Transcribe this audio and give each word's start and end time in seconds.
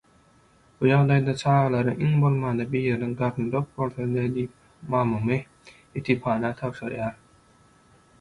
Bu 0.77 0.85
ýagdaýda 0.91 1.33
çagalarynyň 1.41 1.99
iň 2.07 2.15
bolmanda 2.23 2.65
biriniň 2.71 3.11
garny 3.19 3.45
dok 3.55 3.67
bolsa-da 3.81 4.23
diýip 4.39 4.89
mamamy 4.95 5.39
ýetimhana 6.01 6.53
tabşyrýar. 6.63 7.13